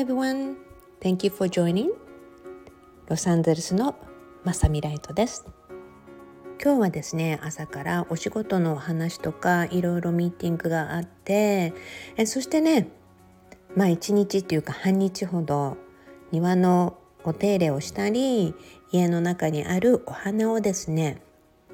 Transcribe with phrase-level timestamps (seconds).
[0.00, 0.56] everyone.
[1.02, 1.90] Thank you for joining.
[3.08, 3.94] ロサンゼルスの
[4.44, 5.44] マサミライトです。
[6.62, 11.74] 今日はですね朝からお仕事のお話とかいろいろミーティングがあって
[12.16, 12.88] えそしてね
[13.76, 15.76] まあ一日っていうか半日ほど
[16.32, 18.54] 庭のお手入れをしたり
[18.92, 21.22] 家の中にあるお花をですね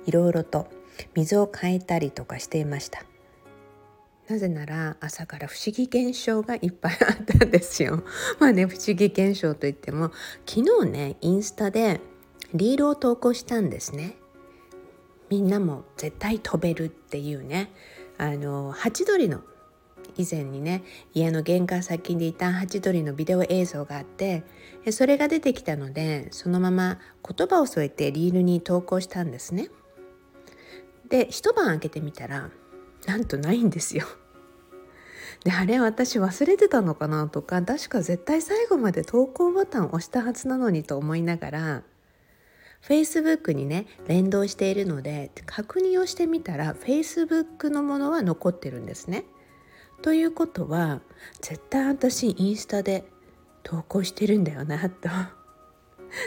[0.06, 0.68] いろいろと
[1.14, 3.04] 水を変えたりとかしていました
[4.28, 8.02] なぜなら朝から不思議現象がいっぱいあったんですよ。
[8.40, 10.10] まあね不思議現象といっても
[10.46, 12.00] 昨日ねインスタで
[12.52, 14.16] リールを投稿したんですね。
[15.30, 17.72] みんなも絶対飛べるっていうね。
[18.18, 19.42] あのハチドリの
[20.16, 20.82] 以前にね
[21.12, 24.44] 家の玄関先にいたハチドリのビデオ映像があって
[24.90, 29.68] それが出てきたのでそのまま言葉を添えてリールに投稿したんですね。
[31.08, 32.50] で一晩開けてみたら
[33.06, 34.06] なんとないんですよ。
[35.44, 41.82] であれ私忘れてたのかなとか確か絶対最後まで投稿ボタンを押したはずなのにと思いながら
[42.82, 49.24] Facebook にね連動しているので確認をしてみたら Facebook のものは残ってるんですね。
[50.02, 51.00] ということは
[51.40, 53.04] 絶対私インスタで
[53.62, 55.08] 投稿してるんだよなと。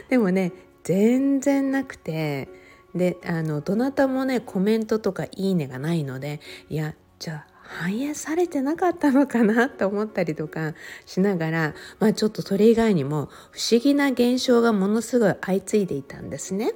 [0.10, 0.52] でもね
[0.84, 2.48] 全然なくて
[2.96, 10.74] であのどなたもねコメントとかいいねがないのでいやじゃあ反映されてなかったのかなと思ったりとか
[11.06, 16.74] しながら、まあ、ちょっとそれ以外にも不思議な現象がものすごい相次いでいたんですね。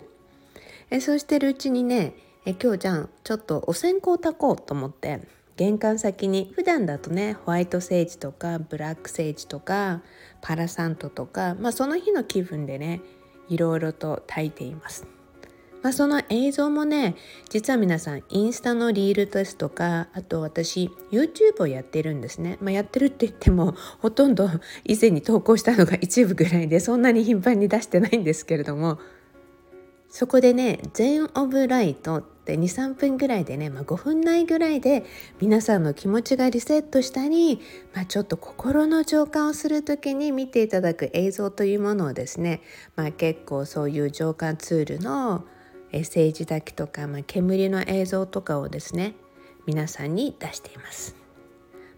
[0.92, 2.14] えそうしてるうちにね
[2.46, 5.22] え今日じゃんちょっとお線香を炊こうと思って
[5.58, 10.02] 玄関先に普段だとねホワイトセージとかブラックセージとか
[10.42, 13.02] パラサントとか、まあ、その日の気分でね
[13.50, 15.13] いろいろと炊いています。
[15.84, 17.16] まあ、その映像もね
[17.50, 24.50] 実は皆さんインスタのリールですとかあと私 YouTube をやってるんですね、まあ、やってるって言ってもほとんど
[24.86, 28.98] 以前に投稿したのが一部ぐらいでそんなに頻繁に出してないんですけれども
[30.10, 35.06] そこでね「全オブライト」って23分ぐらいでね、まあ、5分内ぐらいで
[35.42, 37.60] 皆さんの気持ちがリセットしたり、
[37.94, 42.62] まあ、ちょっと心の浄化をする時に見ていただく映像というものをですね、
[42.96, 45.46] まあ、結構そういう浄化ツールの
[46.00, 49.16] 政治だけとか、まあ、煙の映像とかをですね
[49.66, 51.16] 皆さんに出しています。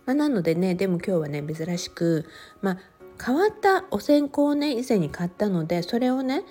[0.06, 2.26] まあ、なのでねでも今日はね珍しく、
[2.62, 2.78] まあ、
[3.24, 6.44] 変わったお線香をね以前に買ったのでそれをね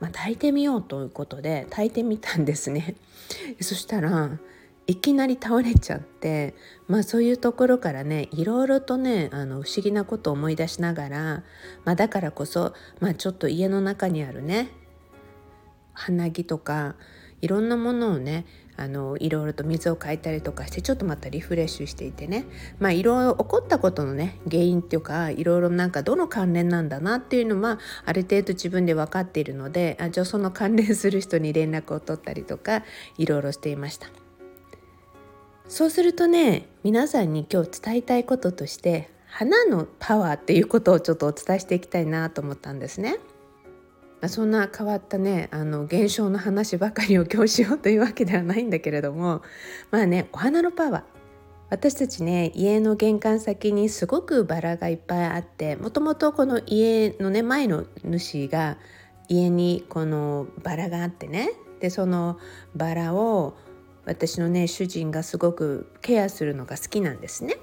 [0.00, 2.94] まあ、炊いてみようということで炊いてみたんですね。
[3.60, 4.38] そしたら
[4.86, 6.54] いきなり倒れちゃって
[6.86, 11.42] まあそういうところからねいろいろとねあの不思議なことを思い出しながら、
[11.84, 14.70] まあ、だからこそ、まあ、ちょっと家の中にあるね
[15.98, 16.94] 花木とか
[17.40, 22.46] いろんなものをねあのいろいろと水を変えたりとかしてちょっとまたリフレッシュしていてね
[22.78, 32.84] まあいろいろ起こったことのね原因っていうかいろいろなんかどの関連なんだなっていうのはある程度自分で分かっているのであじゃあその関連する人に連絡を取ったりとか
[33.18, 34.08] いろいろしていました。
[35.68, 43.18] そうするとね皆さんに今日伝えたいこととして花のパワーっていうことをちょっとお伝えしていきたいなと思ったんですね。
[44.26, 49.42] そんな変わったねあの現象の話ばかりを今日しようというわけではないんだけれども
[49.92, 51.02] まあねお花のパワー
[51.70, 58.78] 私たちね家の玄関先にすごくバラがいっぱいあってもともとこの家のね前の主が
[59.28, 62.38] 家にこのバラがあってねでその
[62.74, 63.56] バラを
[64.04, 67.56] 私のね主人がすごくケアするのが好きなんですね。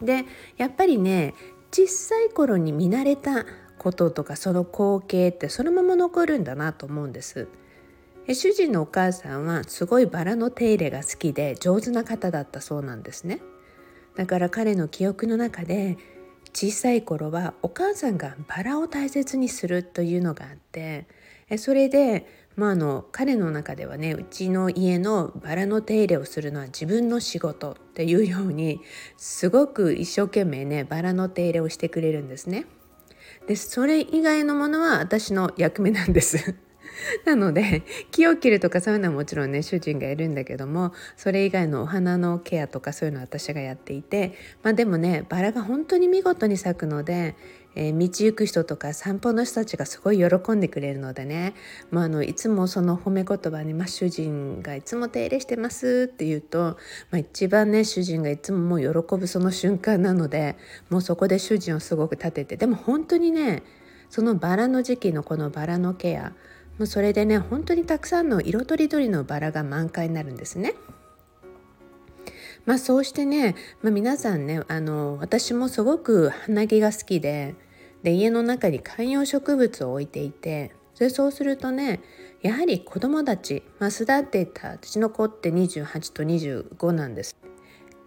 [0.00, 0.24] で
[0.56, 1.34] やっぱりね
[1.72, 3.46] 小さい頃に見慣れた
[3.82, 7.48] こととかその光景ってそのまま残るんだなと思うんです。
[8.28, 13.40] 主人のお母さんはすごいバラの手入れが好きで上手な方だったそうなんですね。
[14.14, 15.98] だから彼の記憶の中で
[16.54, 21.06] 小さい頃はお母さんがバラを大切にするというのがあって
[21.56, 22.26] それで、
[22.56, 28.80] まあ、あの彼の中ではねうちの家のバラの手入れをするのは自分の仕事っていうように
[29.16, 32.66] すごく一生懸命ねバラの手入れをしてくれるんですね。
[33.46, 36.54] でそれ以外のものは私の役目なんです。
[37.24, 47.34] なので木を切るとかそういうのはもちろんね主人がいるんだけどもそれ以外のお花のケアとかそういうのは私がやっていてまあでもねバラが本当に見事に咲くので
[47.74, 51.54] えー、道行く人とか散歩の人たちがすごい喜んでくれるのでね、
[51.90, 56.76] まあ、あのいつもその褒め言葉に、まあ、主人がいつも手入れしてますって言うと、
[57.10, 60.56] まあ、一番ね主人がいつももう喜ぶその瞬間なので
[60.90, 63.62] もうそこで主人をすごく立ててでも本当にね
[64.10, 66.32] そのバラの時期のこのバラのケア
[66.78, 70.74] もうそれでね本当にたくさんの色とりどりのバラが満開になるんですね。
[72.64, 77.54] まあそうしてね、まあ、皆さんねあの私もすごく花木が好きで
[78.02, 82.00] で家の中に観葉植物を置いていてでそうするとね
[82.42, 87.36] やはり子供たち、まあ、巣立っていた私の子って28と25なんです。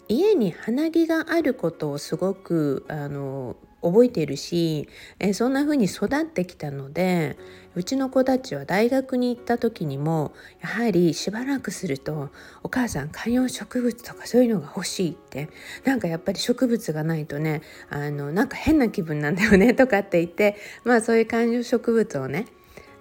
[0.08, 3.56] 家に花木があることをすごくあの
[3.86, 4.90] 覚えているし
[5.20, 7.38] えそんな風に育ってきたので
[7.76, 12.30] うちの子たちは大学に行った時にもやはりしばらくすると
[12.64, 15.50] 「お母さん観葉植物とかそういうのが欲しい」って
[15.84, 22.48] なんかやっぱり植物がないとねあのなんか変な気分なんだよね とかって言ってまあそういう観葉植物をね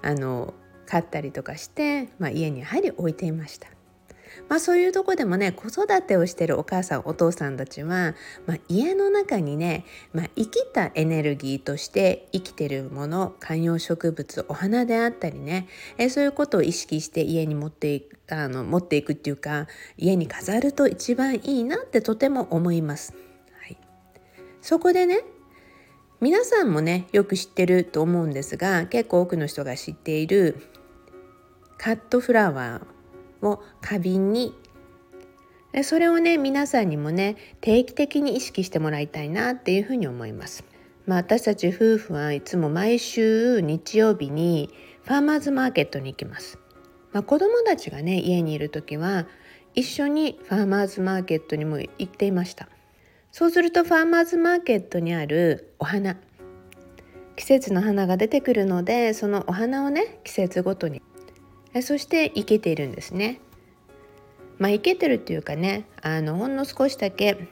[0.02, 0.52] あの
[0.86, 3.73] 買ったりとかして、まあ、家にやはり置いていました。
[4.48, 8.14] まあ、そういうとこでもね子育てをしてるお母さんお父さんたちは、
[8.46, 19.66] まあ、家の中にね、まあ、生きたエネルギーとして生きてるもの観葉植物お花であったりねえそういうことを意識して家に持っていくあの持っていくっていうか
[19.98, 23.12] 家に飾ると一番いいなってとても思います。
[23.60, 23.76] はい、
[24.62, 25.22] そこでね
[26.20, 30.56] 皆さんもねよく知ってると思うんですが結構多くの人が知っている
[31.76, 32.86] カットフラワー
[33.44, 34.54] を花瓶に
[35.82, 40.64] それをね皆さんにもね定期的に意識してもらいたいなっていうふうに思います。
[41.06, 44.70] まあ、私たち夫婦はいつも毎週日曜日に
[45.02, 46.58] ファーマーズマーケットに行きます。
[47.12, 49.26] まあ、子供たちがね家にいる時は
[49.74, 52.68] 一緒にファーマーズマーケットにも行っていました。
[53.32, 56.16] そうするとファーマーズマーケットにあるお花
[57.34, 61.02] 季節の花が出てくるのでそのお花をね季節ごとに
[61.82, 63.40] そしていけてるんですね。
[64.58, 67.48] まあ生けてるっていうかねあのほんの少しだけ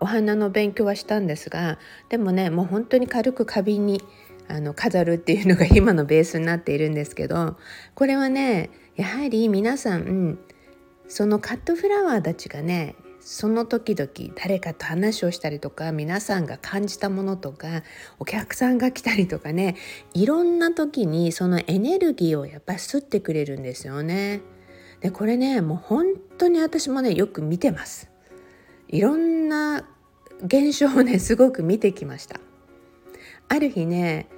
[0.00, 1.78] お花の勉強はしたんですが
[2.10, 4.02] でもねもう本当に軽く花瓶に
[4.48, 7.56] あの飾るっていうのが今のベースになっているんですけど
[7.94, 10.38] これはねやはり皆さん、うん、
[11.08, 12.94] そのカットフラワーたちがね
[13.26, 17.82] その時々誰かと話をしたりとか皆さんが感じたものとか
[18.18, 19.76] お客さんが来たりとかね
[20.12, 24.42] いろんな時にそのエネルギーをやっぱ吸ってくれるんですよね。
[25.00, 26.06] でこれねもう本
[26.36, 28.10] 当に私もねよく見てます。
[28.88, 29.88] いろんな
[30.42, 32.40] 現象をねすごく見てきました。
[33.48, 34.28] ある日ね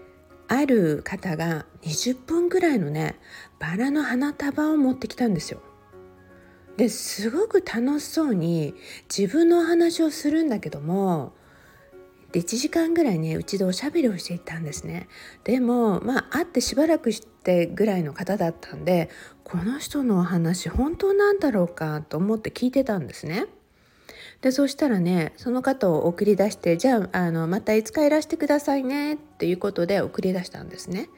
[0.46, 3.18] ある方が20分ぐらいのね
[3.58, 5.60] バラの花束を持ってきたんですよ。
[6.76, 8.74] ですごく楽しそうに
[9.14, 11.32] 自分のお話をするんだけども
[12.32, 15.08] で1時間ぐらいねうちでおしゃべりをしていたんですね。
[15.44, 19.08] でもまあ会ってしばらくしてぐらいの方だったんで
[19.42, 23.46] この人のお話本当なんだろうかと思って聞いてたんですね。
[24.42, 31.08] でそしたらねその方を送り出してじゃああのまたいつかいらしてくださいねっていうことで送り出したんですね。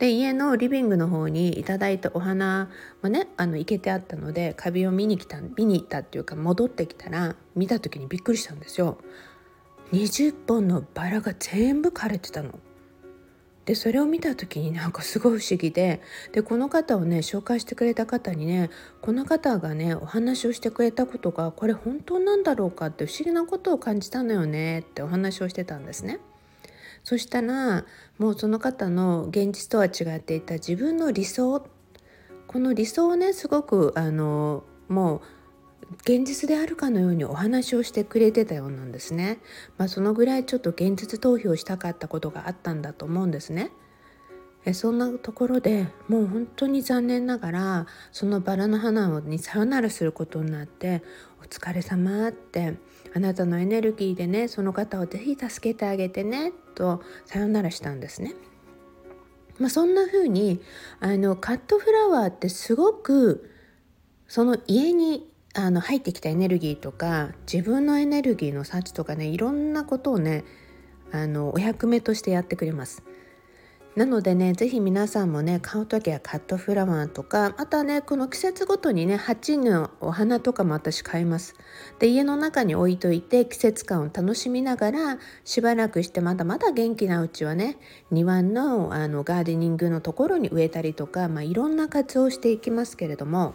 [0.00, 2.70] で家のリビングの方にいただいたお花
[3.02, 8.96] もねあの生けてあったのでカビを見に来た見に行ったっていうか戻ってきたら見た時にびっくりしたんですよ。
[9.92, 12.58] 20本のバラが全部枯れてたの。
[13.66, 16.00] でそれを見た時になんかすごい不思議で
[16.32, 18.70] でこの方をね紹介してくれた方にね
[19.02, 26.20] この方がねお話をしてくれたことがこれ本当なんだろうかって不思議なことを感じたのよねってお話をしてたんですね。
[27.10, 27.86] そしたら
[28.18, 31.66] もうその方の現実とは違っていた自分の理想
[32.46, 35.20] この理想をねすごくあのもう
[36.02, 39.40] 現実であるかのようにお話をしてくれてたようなんですね。
[39.76, 43.72] まあ、そのぐらいちょっと現実逃避をしたかったことがあったんだと思うんですね。
[44.64, 51.02] えそんなところでもう本当に残念ながらそのバラの花にさよならすることになって
[51.42, 52.76] 「お疲れ様って
[53.12, 58.34] あなたのエネルギーでねその方をぜひ助けてあげてね」とさよならしたんですね。
[59.58, 60.60] まあ、そんな風に
[61.00, 63.50] あのカットフラワーってすごく
[64.26, 70.44] その家にあの入ってきたエネルギーとか自分のエネルギーの幸とかねいろんなことをね
[71.12, 73.02] あのお役目としてやってくれます。
[73.96, 81.56] なのでね是非皆さんもね買う時はカットフラワーとかあとはねこの季節ごとにね鉢のお花とかも私買います。
[81.98, 87.78] で家の中に置いといて季節感を楽しみながらしばらくしてまだまだ元気なうちはね
[88.12, 93.54] 庭のあのガーデニングのところに植えたりとか、まあ、いろんな活用をしていきますけれども。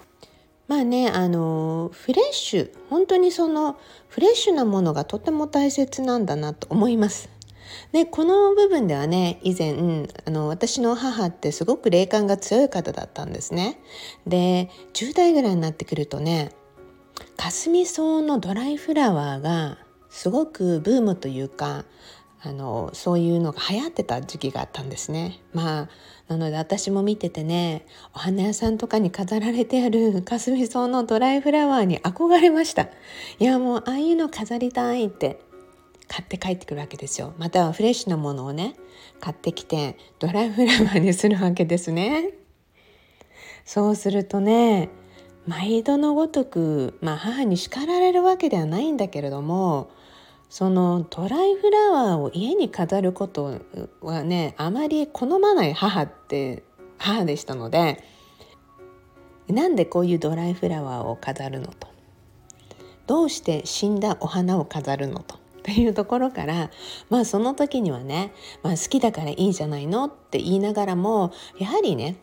[0.67, 3.77] まあねあのフレッシュ本当にその
[4.09, 7.34] フレッシュなものがとても大切なんだなと思います。
[7.91, 13.79] でこの部分ではね以前、あの私の母ってすごく霊感が強い方だったんですね。
[14.27, 16.51] で10代ぐらいになってくるとね
[17.37, 19.77] かすみ草のドライフラワーが
[20.09, 21.85] すごくブームというか
[22.41, 25.41] あのそういうのが流行ってた時期があったんですね。
[25.53, 25.89] まあ
[26.27, 32.83] なので私も見ててねお花屋さんとかに飾られてあるかすみ草のドライフラワーに憧れました。
[33.39, 35.39] いやもうああいうの飾りたいって
[36.07, 37.33] 買って帰ってくるわけですよ。
[37.37, 38.75] またはフレッシュなものをね
[39.19, 42.33] 買ってきてドライフラワーにするわけですね。
[43.65, 44.89] そうするとね
[45.47, 49.89] 毎度のごとく、まあ、母に叱られるわけではないんだけれども
[50.49, 53.59] そのドライフラワーを家に飾ること
[54.01, 56.63] はねあまり好まない母って
[56.97, 58.03] 母でしたので
[59.47, 61.87] なんでこういうドライフラワーを飾るのと
[63.05, 66.69] どうして死んだお花を飾るのとっていうところから
[67.09, 68.31] まあその時にはね、
[68.61, 72.17] まあ、好きだからいいじゃないのって言いながらもやはりね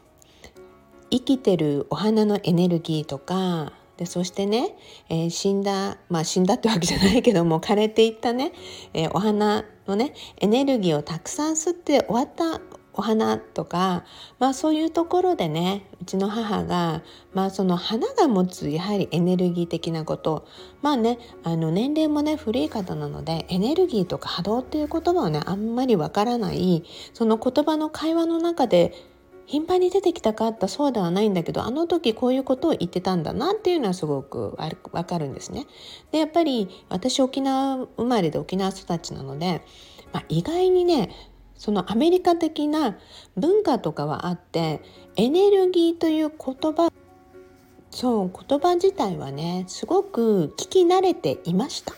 [1.10, 4.76] 生きてるお花のエネルギーとかでそしてね、
[5.08, 8.52] えー、死んだまあ死んだってわけじゃないけども枯れていったね、
[8.94, 12.60] えー、お花のねエネルギーをたくさん吸って終わった
[12.94, 14.04] お花とか、
[14.38, 20.46] まあ、そういうところでねうちの母が、まあ、その花が持つやはりエネルギー的なこと
[20.82, 26.84] まあねあの年齢もね古い方なのでエネルギーとか波動っていう言葉はねあんまりわからない
[27.14, 28.92] その言葉の会話の中で
[29.46, 34.56] 頻繁に出てきたかったそうではないんだけどあの時こういうことを言ってたんだなっていうのはすごく
[34.92, 35.66] わかるんですね。
[36.10, 39.62] でやっぱり私沖縄生まれで沖縄育ちなので、
[40.12, 41.10] まあ、意外にね
[41.62, 42.96] そのアメリカ的な
[43.36, 44.82] 文化とかはあって
[45.14, 46.92] エネルギーという言葉
[47.92, 51.94] そう言葉自体はねすごく聞き慣れていました。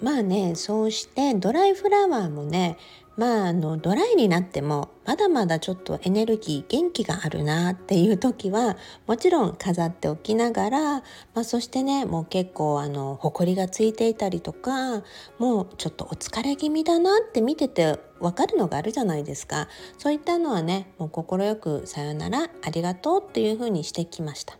[0.00, 2.76] まあねそうしてドライフラワーもね
[3.16, 11.02] まああのドライになってもまだまだちょっとエネルギー元気があるなっていう時はもちろん飾っておきながら、ま
[11.36, 15.04] あ、そしてねもう結構あの埃がついていたりとか
[15.38, 24.56] もうちょっとお疲れ気味だなって見てて分かるのがあるじゃないですかそういったのはねもう快く「さよならありがとう」っていうふうにしてきました。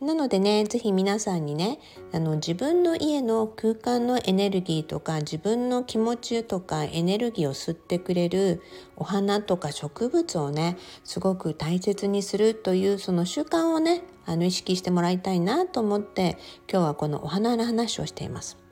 [0.00, 1.80] なのでね是非皆さんにね
[2.12, 8.62] あの自分の家の空間のエネルギーとか自分の気持ちとかエネルギーを吸ってくれる
[8.96, 16.38] お花とか植物をねすごく大切にするというその習慣をねあの意識してもらいたいなと思って
[16.70, 18.67] 今日はこのお花の話をしています。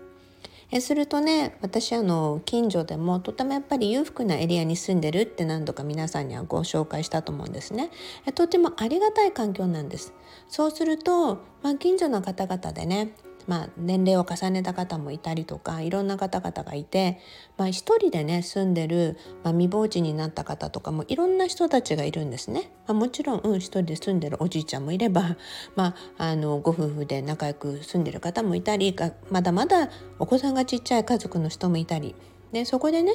[0.73, 7.91] えするとね私あの近所でもとてもやっぱり裕福なエリアに住んでるって何度か皆さんにはご紹介したと思うんですね。
[8.27, 10.13] えとてもありがたい環境なんです。
[10.49, 13.13] そうすると、まあ、近所の方々でね
[13.47, 17.21] まあ、年齢を重ねた方もいたりとかいろんな方々がいて、
[17.57, 22.71] まあ、一人でね住んでる、まあ、未亡人になった方とかもいろんな人たちがいるんですね。
[22.87, 25.37] まあ、もちろん、うん、一人で住んでるおじいちゃんもいれば、
[25.76, 28.95] まあ、あのご夫婦で仲良く住んでる方もいたり
[29.31, 32.15] まだまだお子さんがちっちゃい家族の人もいたり
[32.53, 33.12] でそこでね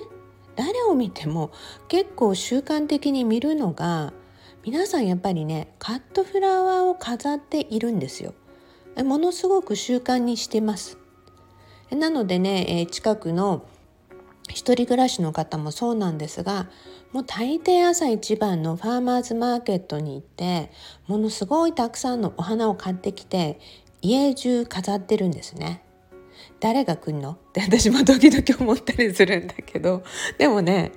[0.56, 1.52] 誰を見ても
[1.88, 4.14] 結構習慣的に見るのが
[4.64, 8.34] 皆さんやっぱりねカットフラワーを飾っているんですよ。
[8.98, 10.98] ものすごく習慣にしてます
[11.90, 13.66] なのでね近くの
[14.50, 16.68] 一人暮らしの方もそうなんですが
[17.12, 20.72] もう大抵朝一番のファーマーズマーケットに行って
[21.08, 23.60] ものすごいたくさんのお花を買ってきて
[24.02, 25.84] 家中飾ってるんですね。
[26.60, 27.32] 誰が来んの？
[27.50, 30.04] って私も時々思ったりするんだけど
[30.38, 30.92] でもね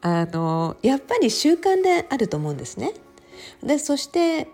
[0.00, 2.92] あのやっぱり習慣であると思うんですね。
[3.62, 4.48] でそして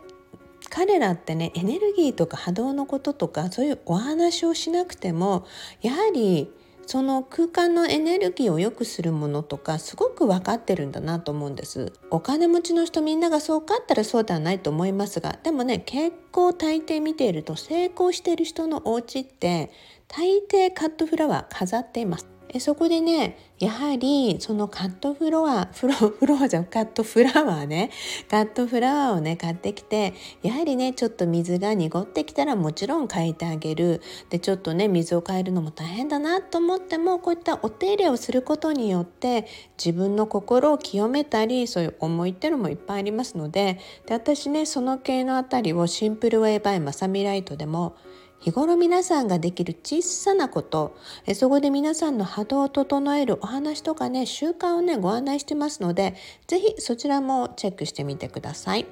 [0.72, 5.46] 彼らってねエネルギーとか波動のこととかそういうお話をしなくても
[5.82, 6.50] やはり
[6.86, 11.92] その空間のエネルギーを良くするものとかすごく分かってるんだなと思うんです。
[12.10, 19.70] お金持ちの人みんながそうかったらそうではないと思いますがでもね結構大抵見ていると成功している人のお家って
[20.08, 22.31] 大抵カットフラワー飾っています。
[22.52, 27.90] でそこでねやはりそのカットフロアフロ フロアじゃんカットフラワーね。
[28.28, 34.02] カットフラワーをね買ってきてやはりねちょっと水が濁ってきたらもちろん変えてあげる。
[34.28, 39.46] でちょっとね水を変えるのも大変だなと思ってもこういったお手入れをすることによって
[39.82, 47.96] 自分の心を清めたりそういう思いっていうのもいっぱいありますのでで私ねその系のあたりをシンプルウェイバイマサミライトでも
[48.42, 50.96] 日頃皆さんができる小さなこと。
[51.26, 56.16] えそこで皆さんの波動を整えるお話とかね習慣をねご案内してますので
[56.48, 58.86] 是非そちらもチェックしてみてください。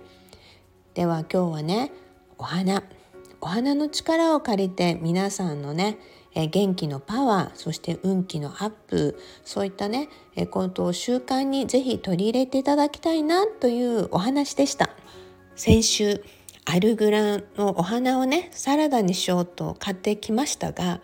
[0.95, 1.91] では今日はね
[2.39, 2.85] お花。
[3.41, 5.99] お花の力を借りて皆さんのね
[6.35, 14.91] え元気のパワーそして運気のアップそういったねえことを習慣にぜひ取り入れていただきたいなというお話でした。
[15.57, 16.23] 先週
[16.73, 21.01] アルグラのお花をねサラダにしようと買ってきましたが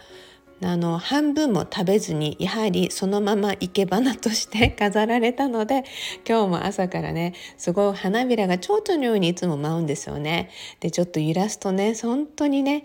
[0.63, 5.83] あの半分も食べずにやはりそのまま生け花として 飾られたので
[6.27, 10.51] 今日も朝からねすごい花びらが蝶々のようにいつも舞うんですよね。
[10.79, 12.85] でちょっと揺らすとね本当にね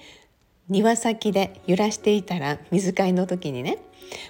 [0.68, 3.78] 庭先で揺らしていたら水替えの時にね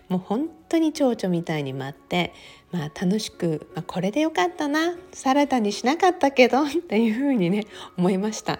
[0.10, 2.34] もう本当に蝶々みたいに舞って、
[2.72, 7.66] まあ、楽しく、まあ、これでよかったなサラダにしなかったけど っていうふうにね
[7.98, 8.60] 思いました。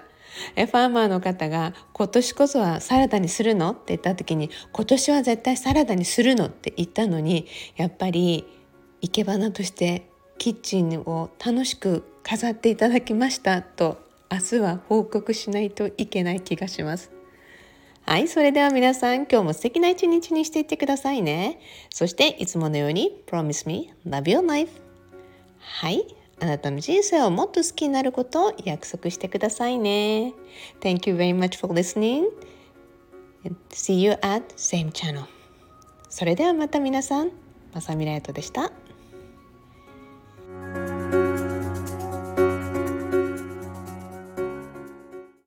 [0.56, 8.46] ファーマーの方が「今年こそはサラダにするの?」って言った時に「今年は絶対サラダにするの?」って言ったのにやっぱり
[9.02, 13.98] 生け花としてキッチンを楽しく飾っていただきましたと
[14.32, 17.21] 明日は報告しないといけない気がします。
[18.06, 21.60] はい、それでは皆さん今日も素敵な一日にしていってくださいね。
[21.90, 24.82] そしていつものように Promise me, love your life
[25.60, 26.04] はい、
[26.40, 30.34] あなたの人生をもっと好きになることを約束してくださいね。
[30.82, 32.26] Thank you very much for listening.
[33.70, 35.26] See you at same channel.
[36.10, 37.32] それではまた皆さん、
[37.74, 38.72] まさみらやとでした。